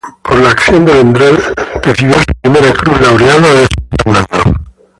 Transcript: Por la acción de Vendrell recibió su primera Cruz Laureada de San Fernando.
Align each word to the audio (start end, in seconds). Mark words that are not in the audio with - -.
Por 0.23 0.41
la 0.41 0.49
acción 0.49 0.83
de 0.83 0.93
Vendrell 0.93 1.37
recibió 1.83 2.15
su 2.15 2.25
primera 2.41 2.73
Cruz 2.73 2.99
Laureada 3.01 3.53
de 3.53 3.67
San 4.03 4.15
Fernando. 4.15 4.53